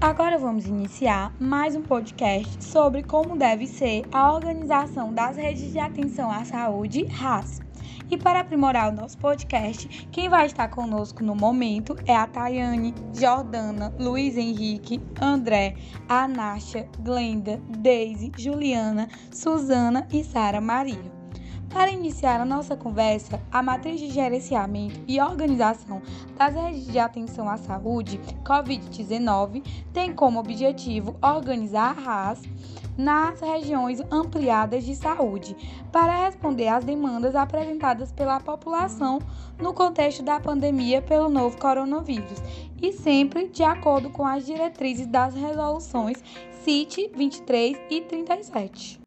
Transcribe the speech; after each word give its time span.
Agora 0.00 0.38
vamos 0.38 0.66
iniciar 0.66 1.30
mais 1.38 1.76
um 1.76 1.82
podcast 1.82 2.64
sobre 2.64 3.02
como 3.02 3.36
deve 3.36 3.66
ser 3.66 4.02
a 4.10 4.32
organização 4.32 5.12
das 5.12 5.36
redes 5.36 5.70
de 5.70 5.78
atenção 5.78 6.30
à 6.30 6.42
saúde 6.42 7.04
RAS. 7.04 7.60
E 8.10 8.16
para 8.16 8.40
aprimorar 8.40 8.90
o 8.90 8.96
nosso 8.96 9.18
podcast, 9.18 9.86
quem 10.10 10.26
vai 10.26 10.46
estar 10.46 10.68
conosco 10.68 11.22
no 11.22 11.36
momento 11.36 11.94
é 12.06 12.16
a 12.16 12.26
Tayane, 12.26 12.94
Jordana, 13.12 13.94
Luiz 13.98 14.38
Henrique, 14.38 15.02
André, 15.20 15.76
Anasha, 16.08 16.88
Glenda, 17.00 17.60
Deise, 17.68 18.32
Juliana, 18.38 19.06
Suzana 19.30 20.08
e 20.10 20.24
Sara 20.24 20.62
Maria. 20.62 21.19
Para 21.72 21.92
iniciar 21.92 22.40
a 22.40 22.44
nossa 22.44 22.76
conversa, 22.76 23.40
a 23.50 23.62
matriz 23.62 24.00
de 24.00 24.10
gerenciamento 24.10 25.00
e 25.06 25.20
organização 25.20 26.02
das 26.36 26.54
redes 26.54 26.86
de 26.86 26.98
atenção 26.98 27.48
à 27.48 27.56
saúde 27.56 28.20
COVID-19 28.44 29.62
tem 29.92 30.12
como 30.12 30.40
objetivo 30.40 31.16
organizar 31.22 31.96
a 31.96 32.00
RAS 32.00 32.42
nas 32.98 33.40
regiões 33.40 34.02
ampliadas 34.10 34.84
de 34.84 34.96
saúde 34.96 35.56
para 35.92 36.26
responder 36.26 36.68
às 36.68 36.84
demandas 36.84 37.36
apresentadas 37.36 38.10
pela 38.12 38.40
população 38.40 39.20
no 39.58 39.72
contexto 39.72 40.22
da 40.24 40.40
pandemia 40.40 41.00
pelo 41.00 41.28
novo 41.28 41.56
coronavírus 41.56 42.42
e 42.82 42.92
sempre 42.92 43.48
de 43.48 43.62
acordo 43.62 44.10
com 44.10 44.26
as 44.26 44.44
diretrizes 44.44 45.06
das 45.06 45.34
resoluções 45.34 46.22
CIT 46.64 47.12
23 47.14 47.78
e 47.88 48.00
37. 48.02 48.99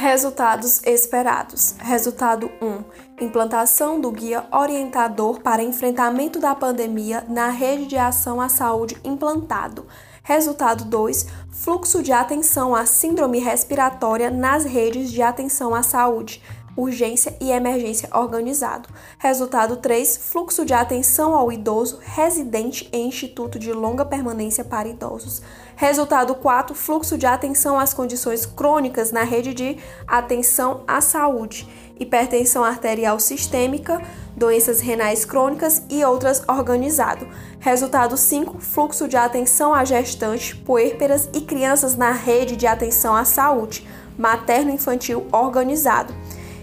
Resultados 0.00 0.80
esperados. 0.84 1.74
Resultado 1.80 2.48
1. 2.62 3.24
Implantação 3.24 4.00
do 4.00 4.12
Guia 4.12 4.46
Orientador 4.52 5.40
para 5.40 5.60
Enfrentamento 5.60 6.38
da 6.38 6.54
Pandemia 6.54 7.24
na 7.28 7.50
Rede 7.50 7.86
de 7.86 7.98
Ação 7.98 8.40
à 8.40 8.48
Saúde 8.48 8.96
implantado. 9.02 9.88
Resultado 10.22 10.84
2. 10.84 11.26
Fluxo 11.50 12.00
de 12.00 12.12
atenção 12.12 12.76
à 12.76 12.86
síndrome 12.86 13.40
respiratória 13.40 14.30
nas 14.30 14.64
redes 14.64 15.10
de 15.10 15.20
atenção 15.20 15.74
à 15.74 15.82
saúde 15.82 16.40
urgência 16.78 17.36
e 17.40 17.50
emergência 17.50 18.08
organizado. 18.14 18.88
Resultado 19.18 19.78
3, 19.78 20.16
fluxo 20.16 20.64
de 20.64 20.72
atenção 20.72 21.34
ao 21.34 21.50
idoso 21.50 21.98
residente 22.00 22.88
em 22.92 23.08
instituto 23.08 23.58
de 23.58 23.72
longa 23.72 24.04
permanência 24.04 24.62
para 24.62 24.88
idosos. 24.88 25.42
Resultado 25.74 26.36
4, 26.36 26.76
fluxo 26.76 27.18
de 27.18 27.26
atenção 27.26 27.80
às 27.80 27.92
condições 27.92 28.46
crônicas 28.46 29.10
na 29.10 29.24
rede 29.24 29.52
de 29.52 29.76
atenção 30.06 30.84
à 30.86 31.00
saúde, 31.00 31.68
hipertensão 31.98 32.62
arterial 32.62 33.18
sistêmica, 33.18 34.00
doenças 34.36 34.78
renais 34.78 35.24
crônicas 35.24 35.82
e 35.90 36.04
outras 36.04 36.44
organizado. 36.48 37.26
Resultado 37.58 38.16
5, 38.16 38.60
fluxo 38.60 39.08
de 39.08 39.16
atenção 39.16 39.74
a 39.74 39.84
gestantes, 39.84 40.52
puérperas 40.52 41.28
e 41.34 41.40
crianças 41.40 41.96
na 41.96 42.12
rede 42.12 42.54
de 42.54 42.68
atenção 42.68 43.16
à 43.16 43.24
saúde, 43.24 43.84
materno-infantil 44.16 45.26
organizado. 45.32 46.14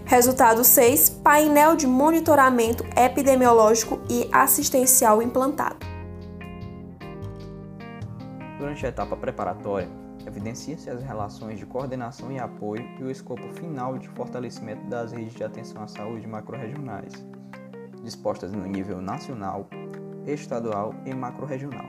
Resultado 0.07 0.63
6: 0.63 1.09
painel 1.23 1.75
de 1.75 1.87
monitoramento 1.87 2.85
epidemiológico 2.95 3.99
e 4.07 4.29
assistencial 4.31 5.19
implantado. 5.19 5.77
Durante 8.59 8.85
a 8.85 8.89
etapa 8.89 9.17
preparatória, 9.17 9.89
evidencia-se 10.27 10.91
as 10.91 11.01
relações 11.01 11.57
de 11.57 11.65
coordenação 11.65 12.31
e 12.31 12.37
apoio 12.37 12.87
e 12.99 13.03
o 13.03 13.09
escopo 13.09 13.51
final 13.53 13.97
de 13.97 14.07
fortalecimento 14.09 14.85
das 14.87 15.11
redes 15.11 15.33
de 15.33 15.43
atenção 15.43 15.81
à 15.81 15.87
saúde 15.87 16.27
macro-regionais, 16.27 17.11
dispostas 18.03 18.51
no 18.51 18.63
nível 18.63 19.01
nacional, 19.01 19.67
estadual 20.27 20.93
e 21.03 21.15
macro-regional. 21.15 21.87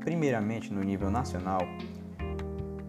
Primeiramente, 0.00 0.72
no 0.72 0.82
nível 0.82 1.10
nacional, 1.10 1.60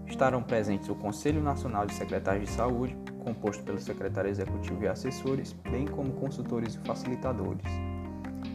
estarão 0.08 0.42
presentes 0.42 0.88
o 0.88 0.96
Conselho 0.96 1.44
Nacional 1.44 1.86
de 1.86 1.94
Secretários 1.94 2.50
de 2.50 2.56
Saúde, 2.56 2.98
composto 3.28 3.62
pelo 3.64 3.78
secretário 3.78 4.30
executivo 4.30 4.86
e 4.86 4.88
assessores, 4.88 5.52
bem 5.70 5.86
como 5.86 6.14
consultores 6.14 6.76
e 6.76 6.80
facilitadores. 6.80 7.66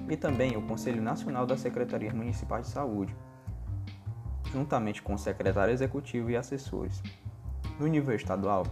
E 0.08 0.16
também 0.16 0.56
o 0.56 0.62
Conselho 0.62 1.02
Nacional 1.02 1.44
das 1.44 1.60
Secretarias 1.60 2.14
Municipais 2.14 2.66
de 2.66 2.72
Saúde, 2.72 3.14
juntamente 4.50 5.02
com 5.02 5.12
o 5.12 5.18
secretário 5.18 5.74
executivo 5.74 6.30
e 6.30 6.36
assessores. 6.36 7.02
No 7.78 7.86
nível 7.86 8.14
estadual, 8.16 8.66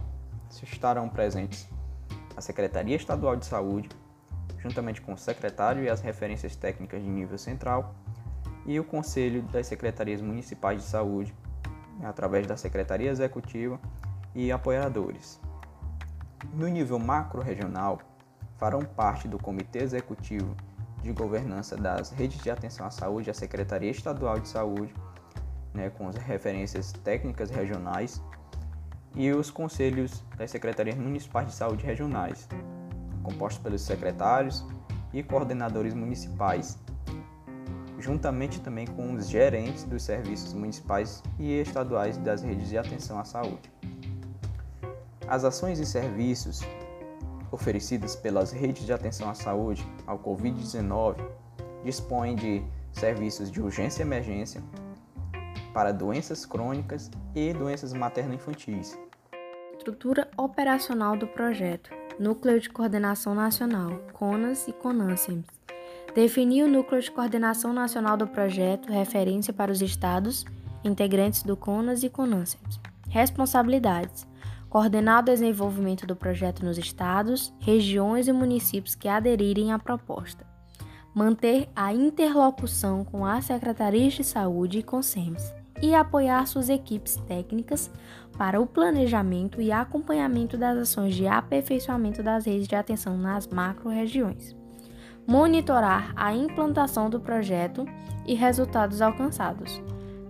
estarão 0.63 1.07
presentes 1.07 1.69
a 2.35 2.41
Secretaria 2.41 2.95
Estadual 2.95 3.35
de 3.35 3.45
Saúde, 3.45 3.89
juntamente 4.57 5.01
com 5.01 5.13
o 5.13 5.17
secretário 5.17 5.83
e 5.83 5.89
as 5.89 6.01
referências 6.01 6.55
técnicas 6.55 7.03
de 7.03 7.09
nível 7.09 7.37
central, 7.37 7.93
e 8.65 8.79
o 8.79 8.83
Conselho 8.83 9.43
das 9.43 9.67
Secretarias 9.67 10.21
Municipais 10.21 10.81
de 10.81 10.87
Saúde, 10.87 11.33
através 12.03 12.47
da 12.47 12.57
Secretaria 12.57 13.11
Executiva 13.11 13.79
e 14.33 14.51
apoiadores. 14.51 15.39
No 16.49 16.67
nível 16.67 16.97
macro-regional, 16.97 17.99
farão 18.57 18.81
parte 18.81 19.27
do 19.27 19.37
Comitê 19.37 19.79
Executivo 19.79 20.55
de 21.01 21.11
Governança 21.11 21.77
das 21.77 22.11
Redes 22.11 22.41
de 22.41 22.49
Atenção 22.49 22.85
à 22.85 22.89
Saúde 22.89 23.29
a 23.29 23.33
Secretaria 23.33 23.91
Estadual 23.91 24.39
de 24.39 24.47
Saúde, 24.47 24.93
né, 25.73 25.89
com 25.89 26.07
as 26.07 26.15
referências 26.15 26.91
técnicas 26.91 27.49
regionais, 27.49 28.21
e 29.15 29.31
os 29.31 29.51
conselhos 29.51 30.23
das 30.37 30.51
Secretarias 30.51 30.97
Municipais 30.97 31.47
de 31.47 31.53
Saúde 31.53 31.85
Regionais, 31.85 32.47
compostos 33.23 33.61
pelos 33.61 33.81
secretários 33.81 34.65
e 35.13 35.21
coordenadores 35.21 35.93
municipais, 35.93 36.77
juntamente 37.99 38.59
também 38.59 38.87
com 38.87 39.13
os 39.13 39.29
gerentes 39.29 39.83
dos 39.83 40.03
serviços 40.03 40.53
municipais 40.53 41.21
e 41.37 41.51
estaduais 41.59 42.17
das 42.17 42.41
redes 42.41 42.69
de 42.69 42.77
atenção 42.77 43.19
à 43.19 43.25
saúde. 43.25 43.80
As 45.31 45.45
ações 45.45 45.79
e 45.79 45.85
serviços 45.85 46.59
oferecidas 47.53 48.17
pelas 48.17 48.51
redes 48.51 48.85
de 48.85 48.91
atenção 48.91 49.29
à 49.29 49.33
saúde 49.33 49.81
ao 50.05 50.19
Covid-19 50.19 51.25
dispõem 51.85 52.35
de 52.35 52.61
serviços 52.91 53.49
de 53.49 53.61
urgência 53.61 54.03
e 54.03 54.05
emergência 54.05 54.61
para 55.73 55.93
doenças 55.93 56.45
crônicas 56.45 57.09
e 57.33 57.53
doenças 57.53 57.93
materno-infantis. 57.93 58.99
Estrutura 59.77 60.29
operacional 60.35 61.15
do 61.15 61.27
projeto: 61.27 61.91
Núcleo 62.19 62.59
de 62.59 62.69
Coordenação 62.69 63.33
Nacional, 63.33 64.01
CONAS 64.11 64.67
e 64.67 64.73
CONANSEMS. 64.73 65.45
Definir 66.13 66.65
o 66.65 66.67
Núcleo 66.67 67.01
de 67.01 67.09
Coordenação 67.09 67.71
Nacional 67.71 68.17
do 68.17 68.27
projeto, 68.27 68.91
referência 68.91 69.53
para 69.53 69.71
os 69.71 69.81
estados, 69.81 70.43
integrantes 70.83 71.41
do 71.43 71.55
CONAS 71.55 72.03
e 72.03 72.09
CONANSEMS. 72.09 72.81
Responsabilidades: 73.07 74.29
coordenar 74.71 75.19
o 75.19 75.25
desenvolvimento 75.25 76.07
do 76.07 76.15
projeto 76.15 76.63
nos 76.63 76.77
estados, 76.77 77.53
regiões 77.59 78.29
e 78.29 78.31
municípios 78.31 78.95
que 78.95 79.09
aderirem 79.09 79.73
à 79.73 79.77
proposta, 79.77 80.47
manter 81.13 81.69
a 81.75 81.93
interlocução 81.93 83.03
com 83.03 83.25
as 83.25 83.45
secretarias 83.45 84.13
de 84.13 84.23
saúde 84.23 84.79
e 84.79 84.83
com 84.83 85.01
SEMS 85.01 85.53
e 85.81 85.93
apoiar 85.93 86.47
suas 86.47 86.69
equipes 86.69 87.17
técnicas 87.27 87.91
para 88.37 88.61
o 88.61 88.65
planejamento 88.65 89.61
e 89.61 89.73
acompanhamento 89.73 90.57
das 90.57 90.77
ações 90.77 91.15
de 91.15 91.27
aperfeiçoamento 91.27 92.23
das 92.23 92.45
redes 92.45 92.65
de 92.65 92.75
atenção 92.75 93.17
nas 93.17 93.47
macro-regiões. 93.47 94.55
Monitorar 95.27 96.13
a 96.15 96.33
implantação 96.33 97.09
do 97.09 97.19
projeto 97.19 97.85
e 98.25 98.35
resultados 98.35 99.01
alcançados. 99.01 99.81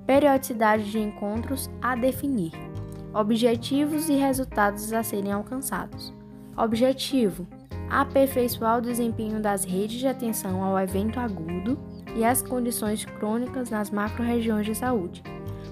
Periodicidade 0.08 0.90
de 0.90 0.98
encontros 0.98 1.70
a 1.80 1.96
definir 1.96 2.71
Objetivos 3.14 4.08
e 4.08 4.14
resultados 4.14 4.94
a 4.94 5.04
serem 5.04 5.34
alcançados. 5.34 6.14
Objetivo: 6.56 7.46
aperfeiçoar 7.90 8.78
o 8.78 8.82
desempenho 8.82 9.42
das 9.42 9.66
redes 9.66 10.00
de 10.00 10.08
atenção 10.08 10.64
ao 10.64 10.80
evento 10.80 11.20
agudo 11.20 11.78
e 12.16 12.24
às 12.24 12.42
condições 12.42 13.04
crônicas 13.04 13.70
nas 13.70 13.90
macro-regiões 13.90 14.66
de 14.66 14.74
saúde, 14.74 15.22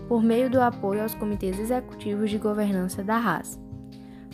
por 0.08 0.22
meio 0.22 0.50
do 0.50 0.62
apoio 0.62 1.02
aos 1.02 1.16
comitês 1.16 1.58
executivos 1.58 2.30
de 2.30 2.38
governança 2.38 3.02
da 3.02 3.18
RAS, 3.18 3.58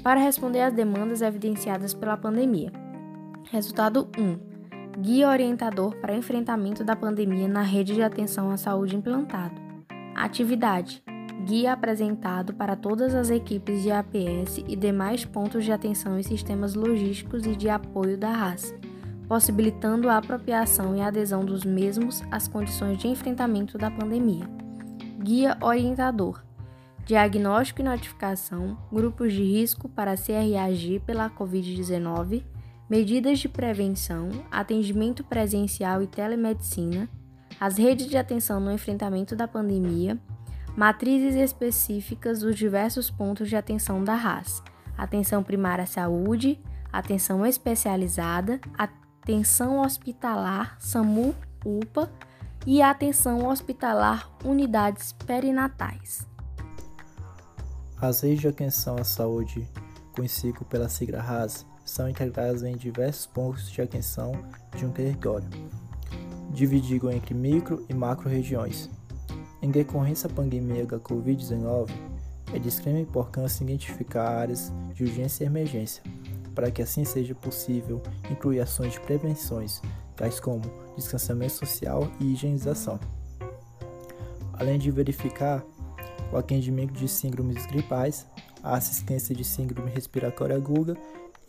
para 0.02 0.20
responder 0.20 0.62
às 0.62 0.74
demandas 0.74 1.22
evidenciadas 1.22 1.94
pela 1.94 2.18
pandemia. 2.18 2.72
Resultado 3.52 4.10
1. 4.18 5.02
Guia 5.02 5.30
orientador 5.30 5.96
para 5.98 6.16
enfrentamento 6.16 6.84
da 6.84 6.96
pandemia 6.96 7.48
na 7.48 7.62
rede 7.62 7.94
de 7.94 8.02
atenção 8.02 8.50
à 8.50 8.58
saúde 8.58 8.96
implantado. 8.96 9.62
Atividade: 10.16 11.04
guia 11.46 11.74
apresentado 11.74 12.56
para 12.56 12.76
todas 12.76 13.14
as 13.14 13.30
equipes 13.30 13.84
de 13.84 13.92
APS 13.92 14.58
e 14.68 14.76
demais 14.76 15.24
pontos 15.24 15.64
de 15.64 15.72
atenção 15.72 16.18
e 16.18 16.24
sistemas 16.24 16.74
logísticos 16.74 17.46
e 17.46 17.56
de 17.56 17.70
apoio 17.70 18.18
da 18.18 18.32
RAS, 18.32 18.74
possibilitando 19.28 20.10
a 20.10 20.18
apropriação 20.18 20.96
e 20.96 21.02
adesão 21.02 21.46
dos 21.46 21.64
mesmos 21.64 22.24
às 22.32 22.48
condições 22.48 22.98
de 22.98 23.08
enfrentamento 23.08 23.78
da 23.78 23.92
pandemia. 23.92 24.50
Guia 25.22 25.56
orientador: 25.62 26.44
diagnóstico 27.06 27.82
e 27.82 27.86
notificação, 27.86 28.76
grupos 28.92 29.32
de 29.32 29.44
risco 29.44 29.88
para 29.88 30.16
reagir 30.16 31.00
pela 31.02 31.30
Covid-19, 31.30 32.44
medidas 32.90 33.38
de 33.38 33.48
prevenção, 33.48 34.30
atendimento 34.50 35.24
presencial 35.24 36.02
e 36.02 36.08
telemedicina, 36.08 37.08
as 37.60 37.78
redes 37.78 38.08
de 38.08 38.18
atenção 38.18 38.60
no 38.60 38.72
enfrentamento 38.72 39.36
da 39.36 39.48
pandemia, 39.48 40.20
matrizes 40.76 41.36
específicas 41.36 42.40
dos 42.40 42.56
diversos 42.56 43.10
pontos 43.10 43.48
de 43.48 43.56
atenção 43.56 44.04
da 44.04 44.16
RAS, 44.16 44.62
atenção 44.98 45.44
primária 45.44 45.84
à 45.84 45.88
saúde, 45.88 46.60
atenção 46.92 47.46
especializada, 47.46 48.60
atenção 48.78 49.80
hospitalar, 49.80 50.76
SAMU, 50.80 51.34
UPA 51.66 52.12
e 52.66 52.82
atenção 52.82 53.48
hospitalar 53.48 54.30
unidades 54.44 55.14
perinatais. 55.14 56.28
As 58.02 58.22
redes 58.22 58.42
de 58.42 58.48
atenção 58.48 58.98
à 59.00 59.04
saúde, 59.04 59.68
conhecidas 60.14 60.62
pela 60.68 60.90
sigla 60.90 61.22
RAS, 61.22 61.66
são 61.86 62.10
integradas 62.10 62.64
em 62.64 62.76
diversos 62.76 63.26
pontos 63.28 63.70
de 63.70 63.82
atenção 63.82 64.34
de 64.76 64.86
um 64.86 64.92
território, 64.92 65.48
dividido 66.50 67.12
entre 67.12 67.34
micro 67.34 67.86
e 67.88 67.94
macro 67.94 68.28
regiões. 68.28 68.90
Em 69.66 69.72
decorrência 69.72 70.30
da 70.30 70.36
pandemia 70.36 70.86
da 70.86 71.00
Covid-19, 71.00 71.90
é 72.54 72.60
de 72.60 72.70
extrema 72.70 73.00
importância 73.00 73.64
identificar 73.64 74.30
áreas 74.30 74.72
de 74.94 75.06
urgência 75.06 75.44
e 75.44 75.48
emergência, 75.48 76.04
para 76.54 76.70
que 76.70 76.84
assim 76.84 77.04
seja 77.04 77.34
possível 77.34 78.00
incluir 78.30 78.60
ações 78.60 78.94
de 78.94 79.00
prevenções, 79.00 79.82
tais 80.16 80.40
como 80.40 80.62
distanciamento 80.96 81.54
social 81.54 82.08
e 82.20 82.34
higienização. 82.34 83.00
Além 84.54 84.78
de 84.78 84.92
verificar 84.92 85.66
o 86.32 86.38
atendimento 86.38 86.94
de 86.94 87.08
síndromes 87.08 87.66
gripais, 87.66 88.28
a 88.62 88.76
assistência 88.76 89.34
de 89.34 89.44
síndrome 89.44 89.90
respiratória 89.90 90.56
aguda 90.56 90.96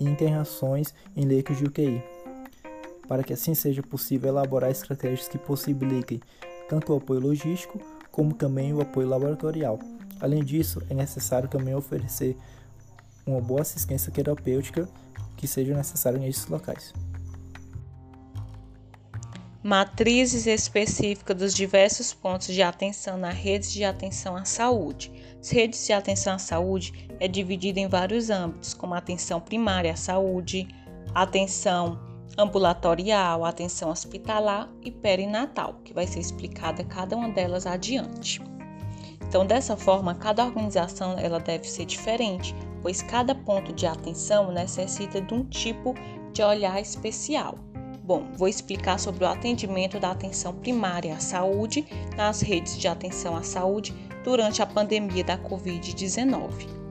e 0.00 0.04
internações 0.06 0.94
em 1.14 1.26
leitos 1.26 1.58
de 1.58 1.64
UTI, 1.64 2.02
para 3.06 3.22
que 3.22 3.34
assim 3.34 3.54
seja 3.54 3.82
possível 3.82 4.30
elaborar 4.30 4.70
estratégias 4.70 5.28
que 5.28 5.36
possibilitem 5.36 6.18
tanto 6.66 6.94
o 6.94 6.96
apoio 6.96 7.20
logístico 7.20 7.78
como 8.16 8.32
também 8.32 8.72
o 8.72 8.80
apoio 8.80 9.06
laboratorial. 9.06 9.78
Além 10.18 10.42
disso, 10.42 10.80
é 10.88 10.94
necessário 10.94 11.50
também 11.50 11.74
oferecer 11.74 12.34
uma 13.26 13.42
boa 13.42 13.60
assistência 13.60 14.10
terapêutica 14.10 14.88
que 15.36 15.46
seja 15.46 15.74
necessária 15.74 16.18
nesses 16.18 16.46
locais. 16.46 16.94
Matrizes 19.62 20.46
específicas 20.46 21.36
dos 21.36 21.52
diversos 21.52 22.14
pontos 22.14 22.46
de 22.46 22.62
atenção 22.62 23.18
na 23.18 23.30
rede 23.30 23.70
de 23.70 23.84
atenção 23.84 24.34
à 24.34 24.46
saúde. 24.46 25.12
As 25.38 25.50
redes 25.50 25.84
de 25.84 25.92
atenção 25.92 26.32
à 26.32 26.38
saúde 26.38 27.10
é 27.20 27.28
dividida 27.28 27.80
em 27.80 27.86
vários 27.86 28.30
âmbitos, 28.30 28.72
como 28.72 28.94
atenção 28.94 29.42
primária 29.42 29.92
à 29.92 29.96
saúde, 29.96 30.66
atenção 31.14 32.00
ambulatorial, 32.36 33.44
atenção 33.44 33.90
hospitalar 33.90 34.68
e 34.82 34.90
perinatal, 34.90 35.80
que 35.84 35.92
vai 35.92 36.06
ser 36.06 36.20
explicada 36.20 36.84
cada 36.84 37.16
uma 37.16 37.28
delas 37.28 37.66
adiante. 37.66 38.40
Então, 39.28 39.44
dessa 39.44 39.76
forma, 39.76 40.14
cada 40.14 40.44
organização 40.44 41.18
ela 41.18 41.40
deve 41.40 41.68
ser 41.68 41.84
diferente, 41.84 42.54
pois 42.82 43.02
cada 43.02 43.34
ponto 43.34 43.72
de 43.72 43.86
atenção 43.86 44.52
necessita 44.52 45.20
de 45.20 45.34
um 45.34 45.44
tipo 45.44 45.94
de 46.32 46.42
olhar 46.42 46.80
especial. 46.80 47.58
Bom, 48.02 48.28
vou 48.34 48.46
explicar 48.46 49.00
sobre 49.00 49.24
o 49.24 49.28
atendimento 49.28 49.98
da 49.98 50.12
atenção 50.12 50.54
primária 50.54 51.14
à 51.14 51.18
saúde 51.18 51.84
nas 52.16 52.40
redes 52.40 52.78
de 52.78 52.86
atenção 52.86 53.36
à 53.36 53.42
saúde 53.42 53.92
durante 54.22 54.62
a 54.62 54.66
pandemia 54.66 55.24
da 55.24 55.36
Covid-19. 55.36 56.85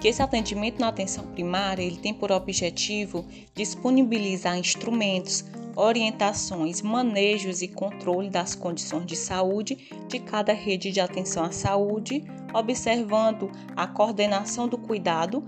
Que 0.00 0.08
esse 0.08 0.22
atendimento 0.22 0.78
na 0.78 0.88
atenção 0.88 1.26
primária 1.26 1.82
ele 1.82 1.96
tem 1.96 2.12
por 2.12 2.30
objetivo 2.30 3.24
disponibilizar 3.54 4.58
instrumentos, 4.58 5.44
orientações, 5.74 6.80
manejos 6.80 7.60
e 7.60 7.68
controle 7.68 8.30
das 8.30 8.54
condições 8.54 9.06
de 9.06 9.16
saúde 9.16 9.88
de 10.08 10.18
cada 10.18 10.52
rede 10.52 10.90
de 10.90 11.00
atenção 11.00 11.44
à 11.44 11.52
saúde, 11.52 12.24
observando 12.54 13.50
a 13.76 13.86
coordenação 13.86 14.66
do 14.66 14.78
cuidado 14.78 15.44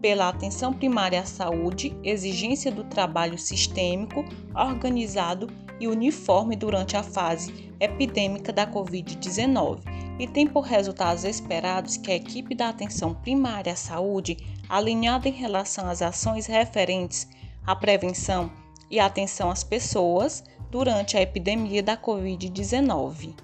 pela 0.00 0.28
atenção 0.28 0.72
primária 0.72 1.20
à 1.20 1.24
saúde, 1.24 1.96
exigência 2.02 2.72
do 2.72 2.82
trabalho 2.82 3.38
sistêmico, 3.38 4.24
organizado 4.54 5.46
e 5.82 5.88
uniforme 5.88 6.54
durante 6.54 6.96
a 6.96 7.02
fase 7.02 7.72
epidêmica 7.80 8.52
da 8.52 8.64
Covid-19 8.64 9.80
e 10.18 10.28
tem 10.28 10.46
por 10.46 10.60
resultados 10.60 11.24
esperados 11.24 11.96
que 11.96 12.12
a 12.12 12.14
equipe 12.14 12.54
da 12.54 12.68
atenção 12.68 13.12
primária 13.12 13.72
à 13.72 13.76
saúde, 13.76 14.36
alinhada 14.68 15.28
em 15.28 15.32
relação 15.32 15.88
às 15.88 16.00
ações 16.00 16.46
referentes 16.46 17.28
à 17.66 17.74
prevenção 17.74 18.52
e 18.88 19.00
atenção 19.00 19.50
às 19.50 19.64
pessoas 19.64 20.44
durante 20.70 21.16
a 21.16 21.22
epidemia 21.22 21.82
da 21.82 21.96
Covid-19. 21.96 23.34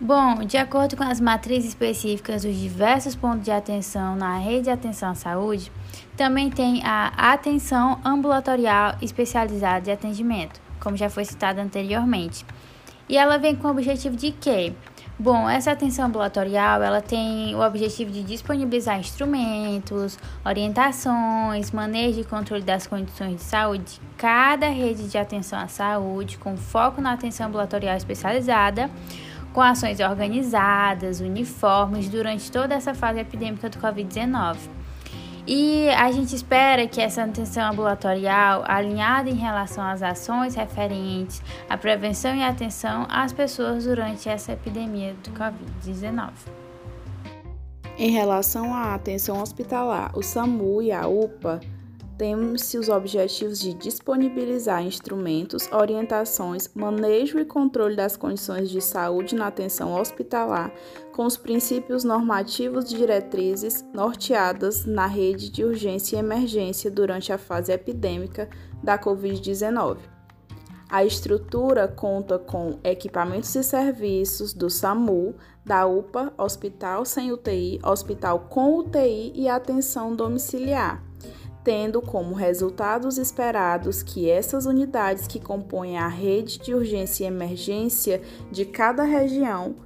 Bom, 0.00 0.44
de 0.44 0.56
acordo 0.56 0.96
com 0.96 1.04
as 1.04 1.20
matrizes 1.20 1.68
específicas 1.68 2.42
dos 2.42 2.56
diversos 2.56 3.14
pontos 3.14 3.44
de 3.44 3.52
atenção 3.52 4.16
na 4.16 4.36
rede 4.36 4.62
de 4.62 4.70
atenção 4.70 5.10
à 5.10 5.14
saúde, 5.14 5.70
também 6.16 6.50
tem 6.50 6.84
a 6.84 7.32
atenção 7.32 8.00
ambulatorial 8.04 8.96
especializada 9.00 9.82
de 9.82 9.92
atendimento, 9.92 10.60
como 10.82 10.96
já 10.96 11.08
foi 11.08 11.24
citado 11.24 11.60
anteriormente. 11.60 12.44
E 13.08 13.16
ela 13.16 13.38
vem 13.38 13.54
com 13.54 13.68
o 13.68 13.70
objetivo 13.70 14.16
de 14.16 14.32
quê? 14.32 14.72
Bom, 15.18 15.48
essa 15.48 15.70
atenção 15.70 16.06
ambulatorial, 16.06 16.82
ela 16.82 17.00
tem 17.00 17.54
o 17.54 17.60
objetivo 17.60 18.10
de 18.10 18.22
disponibilizar 18.22 18.98
instrumentos, 18.98 20.18
orientações, 20.44 21.70
manejo 21.70 22.20
e 22.20 22.24
controle 22.24 22.62
das 22.62 22.86
condições 22.86 23.36
de 23.36 23.42
saúde 23.42 23.84
de 23.84 24.00
cada 24.16 24.68
rede 24.68 25.08
de 25.08 25.18
atenção 25.18 25.60
à 25.60 25.68
saúde, 25.68 26.38
com 26.38 26.56
foco 26.56 27.00
na 27.00 27.12
atenção 27.12 27.46
ambulatorial 27.46 27.96
especializada, 27.96 28.90
com 29.52 29.60
ações 29.60 30.00
organizadas, 30.00 31.20
uniformes 31.20 32.08
durante 32.08 32.50
toda 32.50 32.74
essa 32.74 32.94
fase 32.94 33.20
epidêmica 33.20 33.68
do 33.68 33.78
Covid-19. 33.78 34.56
E 35.46 35.88
a 35.90 36.12
gente 36.12 36.36
espera 36.36 36.86
que 36.86 37.00
essa 37.00 37.24
atenção 37.24 37.72
ambulatorial, 37.72 38.62
alinhada 38.64 39.28
em 39.28 39.34
relação 39.34 39.84
às 39.84 40.00
ações 40.00 40.54
referentes 40.54 41.42
à 41.68 41.76
prevenção 41.76 42.34
e 42.36 42.44
atenção 42.44 43.06
às 43.10 43.32
pessoas 43.32 43.84
durante 43.84 44.28
essa 44.28 44.52
epidemia 44.52 45.14
do 45.14 45.30
Covid-19. 45.32 46.30
Em 47.98 48.10
relação 48.10 48.72
à 48.72 48.94
atenção 48.94 49.42
hospitalar, 49.42 50.16
o 50.16 50.22
SAMU 50.22 50.80
e 50.80 50.92
a 50.92 51.08
UPA 51.08 51.60
têm-se 52.22 52.78
os 52.78 52.88
objetivos 52.88 53.58
de 53.58 53.74
disponibilizar 53.74 54.80
instrumentos, 54.80 55.68
orientações, 55.72 56.70
manejo 56.72 57.36
e 57.40 57.44
controle 57.44 57.96
das 57.96 58.16
condições 58.16 58.70
de 58.70 58.80
saúde 58.80 59.34
na 59.34 59.48
atenção 59.48 59.92
hospitalar, 59.92 60.72
com 61.12 61.26
os 61.26 61.36
princípios 61.36 62.04
normativos 62.04 62.92
e 62.92 62.96
diretrizes 62.96 63.84
norteadas 63.92 64.86
na 64.86 65.06
rede 65.06 65.50
de 65.50 65.64
urgência 65.64 66.14
e 66.14 66.20
emergência 66.20 66.88
durante 66.92 67.32
a 67.32 67.38
fase 67.38 67.72
epidêmica 67.72 68.48
da 68.80 68.96
Covid-19. 68.96 69.96
A 70.88 71.04
estrutura 71.04 71.88
conta 71.88 72.38
com 72.38 72.78
equipamentos 72.84 73.52
e 73.56 73.64
serviços 73.64 74.54
do 74.54 74.70
SAMU, 74.70 75.34
da 75.64 75.86
UPA, 75.86 76.32
Hospital 76.38 77.04
Sem 77.04 77.32
UTI, 77.32 77.80
Hospital 77.82 78.46
com 78.48 78.78
UTI 78.78 79.32
e 79.34 79.48
atenção 79.48 80.14
domiciliar 80.14 81.02
tendo 81.64 82.02
como 82.02 82.34
resultados 82.34 83.18
esperados 83.18 84.02
que 84.02 84.28
essas 84.28 84.66
unidades 84.66 85.26
que 85.26 85.40
compõem 85.40 85.98
a 85.98 86.08
rede 86.08 86.58
de 86.58 86.74
urgência 86.74 87.24
e 87.24 87.28
emergência 87.28 88.20
de 88.50 88.64
cada 88.64 89.04
região 89.04 89.76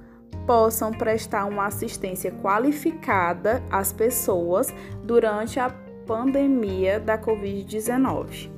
possam 0.45 0.91
prestar 0.91 1.45
uma 1.45 1.65
assistência 1.67 2.31
qualificada 2.31 3.63
às 3.69 3.91
pessoas 3.91 4.73
durante 5.03 5.59
a 5.59 5.69
pandemia 6.05 6.99
da 6.99 7.17
Covid-19. 7.17 8.56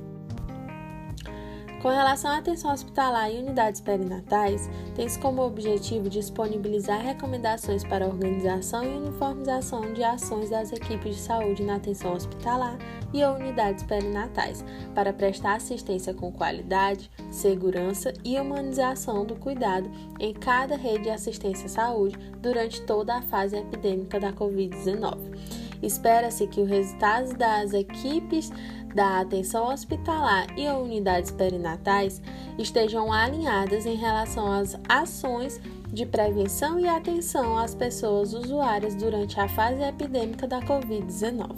Com 1.80 1.88
relação 1.88 2.30
à 2.30 2.36
atenção 2.36 2.70
hospitalar 2.70 3.32
e 3.32 3.38
unidades 3.38 3.80
perinatais, 3.80 4.68
tem-se 4.94 5.18
como 5.18 5.40
objetivo 5.40 6.10
disponibilizar 6.10 7.00
recomendações 7.00 7.82
para 7.82 8.04
a 8.04 8.08
organização 8.08 8.84
e 8.84 8.98
uniformização 8.98 9.94
de 9.94 10.04
ações 10.04 10.50
das 10.50 10.72
equipes 10.72 11.16
de 11.16 11.22
saúde 11.22 11.64
na 11.64 11.76
atenção 11.76 12.12
hospitalar 12.12 12.76
e 13.14 13.24
unidades 13.24 13.82
perinatais, 13.84 14.62
para 14.94 15.10
prestar 15.10 15.54
assistência 15.54 16.12
com 16.12 16.30
qualidade, 16.30 17.10
segurança 17.30 18.12
e 18.22 18.38
humanização 18.38 19.24
do 19.24 19.34
cuidado 19.36 19.90
em 20.18 20.34
cada 20.34 20.76
rede 20.76 21.04
de 21.04 21.10
assistência 21.10 21.64
à 21.64 21.70
saúde 21.70 22.18
durante 22.42 22.82
toda 22.82 23.14
a 23.14 23.22
fase 23.22 23.56
epidêmica 23.56 24.20
da 24.20 24.34
Covid-19. 24.34 25.59
Espera-se 25.82 26.46
que 26.46 26.60
os 26.60 26.68
resultados 26.68 27.32
das 27.32 27.72
equipes 27.72 28.50
da 28.94 29.20
atenção 29.20 29.68
hospitalar 29.68 30.46
e 30.58 30.68
unidades 30.68 31.30
perinatais 31.30 32.20
estejam 32.58 33.12
alinhadas 33.12 33.86
em 33.86 33.94
relação 33.94 34.50
às 34.52 34.78
ações 34.88 35.60
de 35.88 36.04
prevenção 36.06 36.78
e 36.78 36.88
atenção 36.88 37.56
às 37.58 37.74
pessoas 37.74 38.32
usuárias 38.32 38.94
durante 38.94 39.40
a 39.40 39.48
fase 39.48 39.82
epidêmica 39.82 40.46
da 40.46 40.60
Covid-19. 40.60 41.48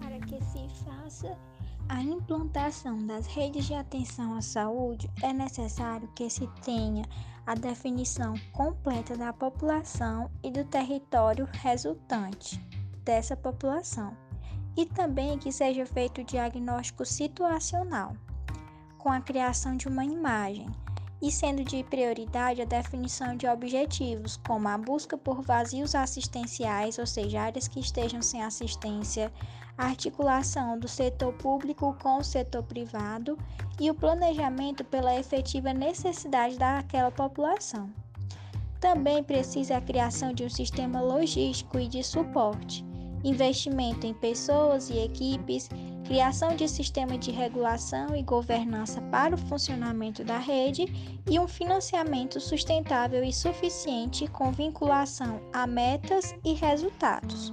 Para 0.00 0.18
que 0.20 0.42
se 0.44 0.68
faça 0.84 1.36
a 1.88 2.02
implantação 2.02 2.98
das 3.06 3.26
redes 3.26 3.66
de 3.66 3.74
atenção 3.74 4.34
à 4.34 4.40
saúde, 4.40 5.10
é 5.22 5.32
necessário 5.32 6.08
que 6.14 6.30
se 6.30 6.48
tenha 6.64 7.04
a 7.46 7.54
definição 7.54 8.34
completa 8.52 9.16
da 9.16 9.32
população 9.32 10.30
e 10.42 10.50
do 10.50 10.64
território 10.64 11.48
resultante 11.52 12.60
dessa 13.04 13.36
população, 13.36 14.16
e 14.76 14.86
também 14.86 15.38
que 15.38 15.52
seja 15.52 15.84
feito 15.86 16.20
o 16.20 16.24
diagnóstico 16.24 17.04
situacional, 17.04 18.14
com 18.98 19.10
a 19.10 19.20
criação 19.20 19.76
de 19.76 19.88
uma 19.88 20.04
imagem 20.04 20.68
e 21.22 21.30
sendo 21.30 21.62
de 21.62 21.84
prioridade 21.84 22.62
a 22.62 22.64
definição 22.64 23.36
de 23.36 23.46
objetivos, 23.46 24.38
como 24.38 24.68
a 24.68 24.78
busca 24.78 25.18
por 25.18 25.42
vazios 25.42 25.94
assistenciais, 25.94 26.98
ou 26.98 27.06
seja, 27.06 27.42
áreas 27.42 27.68
que 27.68 27.78
estejam 27.78 28.22
sem 28.22 28.42
assistência, 28.42 29.30
a 29.76 29.86
articulação 29.86 30.78
do 30.78 30.88
setor 30.88 31.32
público 31.34 31.94
com 32.02 32.18
o 32.18 32.24
setor 32.24 32.62
privado 32.62 33.38
e 33.78 33.90
o 33.90 33.94
planejamento 33.94 34.84
pela 34.84 35.14
efetiva 35.18 35.72
necessidade 35.72 36.58
daquela 36.58 37.10
população. 37.10 37.90
Também 38.80 39.22
precisa 39.22 39.76
a 39.76 39.80
criação 39.80 40.32
de 40.32 40.44
um 40.44 40.50
sistema 40.50 41.02
logístico 41.02 41.78
e 41.78 41.86
de 41.86 42.02
suporte, 42.02 42.84
investimento 43.24 44.06
em 44.06 44.14
pessoas 44.14 44.90
e 44.90 44.98
equipes, 44.98 45.68
criação 46.04 46.56
de 46.56 46.68
sistema 46.68 47.16
de 47.16 47.30
regulação 47.30 48.16
e 48.16 48.22
governança 48.22 49.00
para 49.02 49.34
o 49.34 49.38
funcionamento 49.38 50.24
da 50.24 50.38
rede 50.38 50.86
e 51.30 51.38
um 51.38 51.46
financiamento 51.46 52.40
sustentável 52.40 53.22
e 53.22 53.32
suficiente 53.32 54.26
com 54.26 54.50
vinculação 54.50 55.40
a 55.52 55.66
metas 55.66 56.34
e 56.44 56.54
resultados. 56.54 57.52